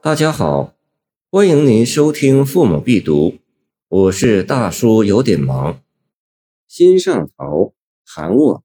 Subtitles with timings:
[0.00, 0.76] 大家好，
[1.28, 3.30] 欢迎您收听《父母必读》，
[3.88, 5.82] 我是大叔，有点忙。
[6.68, 7.74] 心上头，
[8.06, 8.62] 韩沃。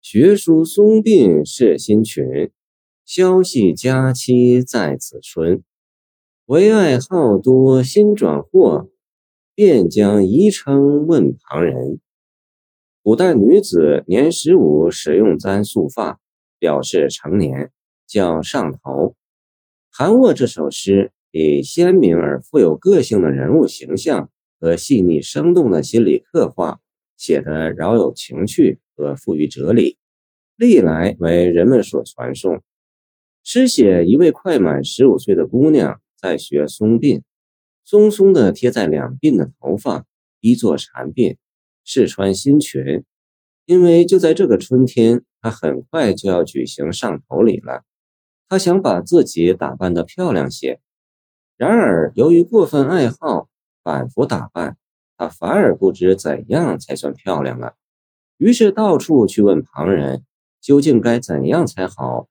[0.00, 2.52] 学书松鬓是新群，
[3.04, 5.64] 消息佳期在此春。
[6.46, 8.88] 唯爱好多新转货，
[9.56, 11.98] 便将宜称问旁人。
[13.02, 16.20] 古代女子年十五使用簪束发，
[16.60, 17.72] 表示成年。
[18.12, 19.16] 叫上头，
[19.90, 24.28] 韩沃这首诗以鲜明而富有个性的人物形象
[24.60, 26.80] 和细腻生动的心理刻画，
[27.16, 29.96] 写得饶有情趣和富于哲理，
[30.56, 32.60] 历来为人们所传颂。
[33.42, 37.22] 诗写一位快满十五岁的姑娘在学松鬓，
[37.82, 40.04] 松松的贴在两鬓的头发，
[40.40, 41.38] 一作缠鬓，
[41.82, 43.04] 试穿新裙。
[43.64, 47.84] 因为就在这个春天，她很快就要举行上头礼了。
[48.52, 50.78] 他想把自己打扮得漂亮些，
[51.56, 53.48] 然而由于过分爱好，
[53.82, 54.76] 反复打扮，
[55.16, 57.76] 他反而不知怎样才算漂亮了。
[58.36, 60.26] 于是到处去问旁人，
[60.60, 62.28] 究竟该怎样才好？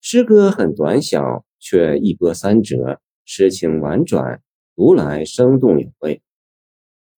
[0.00, 4.40] 诗歌很短小，却一波三折，诗情婉转，
[4.76, 6.22] 读来生动有味。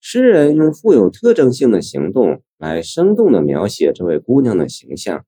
[0.00, 5.26] 诗人用富有特征性的行动来生动地描写这位姑娘的形象。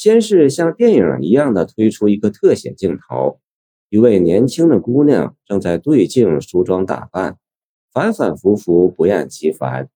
[0.00, 3.40] 先是像电影一样的推出一个特写镜头，
[3.90, 7.36] 一位年轻的姑娘正在对镜梳妆打扮，
[7.92, 9.90] 反反复复不厌其烦。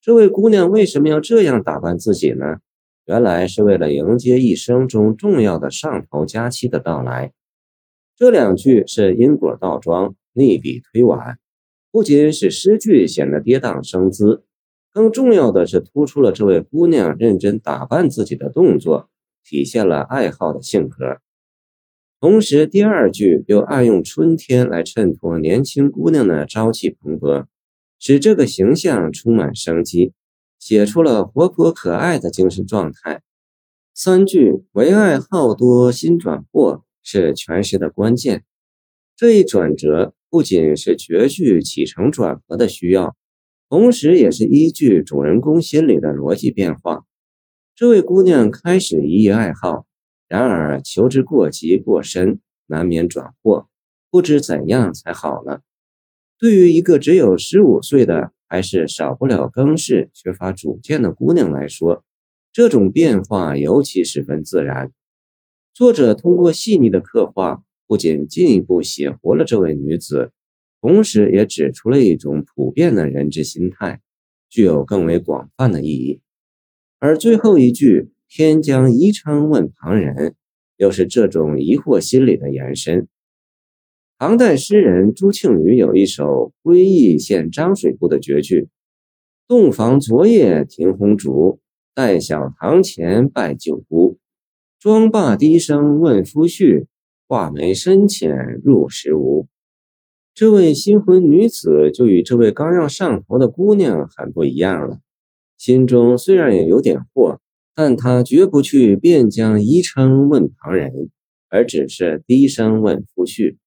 [0.00, 2.58] 这位姑娘为什么要这样打扮自己呢？
[3.06, 7.32] 原来是为了迎接一生中重要的上头佳期的到来。
[8.16, 11.40] 这两句是因果倒装，逆笔推挽，
[11.90, 14.44] 不仅使诗句显得跌宕生姿，
[14.92, 19.08] 更重要的是突出了这位姑娘认真打扮自己的动作。
[19.44, 21.18] 体现了爱好的性格，
[22.20, 27.46] 同时第二句又暗用春天来衬托年轻姑娘的朝气蓬勃，
[27.98, 30.12] 使这个形象充满生机，
[30.58, 33.22] 写出了活泼可爱的精神状态。
[33.94, 38.44] 三句唯爱好多新转货是全诗的关键，
[39.16, 43.14] 这一转折不仅是绝句起承转合的需要，
[43.68, 47.04] 同时也是依据主人公心理的逻辑变化。
[47.74, 49.86] 这位姑娘开始一意爱好，
[50.28, 53.66] 然而求之过急过深，难免转祸，
[54.10, 55.62] 不知怎样才好了。
[56.38, 62.04] 对于一个只有十五岁的，还是少不了更事、缺乏主见的姑娘来说，
[62.52, 64.92] 这种变化尤其十分自然。
[65.72, 70.30] 作者通过细腻的刻画，不仅进一步写活了这位女子，
[70.82, 74.02] 同时也指出了一种普遍的人之心态，
[74.50, 76.20] 具有更为广泛的意义。
[77.04, 80.36] 而最后一句“天将遗昌问旁人”，
[80.78, 83.08] 又是这种疑惑心理的延伸。
[84.20, 86.24] 唐代诗人朱庆余有一首
[86.62, 88.68] 《归义献张水部》的绝句
[89.48, 91.58] ：“洞房昨夜停红烛，
[91.92, 94.18] 待晓堂前拜九姑。
[94.78, 96.86] 妆罢低声问夫婿，
[97.26, 99.48] 画眉深浅入时无。”
[100.32, 105.00] 这位新婚女子就与这位刚要上头的姑娘很不一样了。
[105.62, 107.38] 心中虽然也有点惑，
[107.72, 110.90] 但他绝不去便将宜称问旁人，
[111.48, 113.58] 而只是低声问夫婿。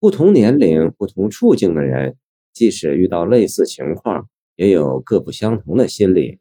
[0.00, 2.16] 不同年龄、不同处境的人，
[2.52, 4.26] 即使遇到类似情况，
[4.56, 6.40] 也有各不相同的心理。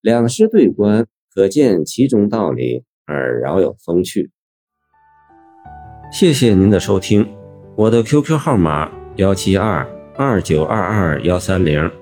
[0.00, 4.30] 两诗对观，可见其中道理，而饶有风趣。
[6.10, 7.28] 谢谢您的收听，
[7.76, 12.01] 我的 QQ 号码幺七二二九二二幺三零。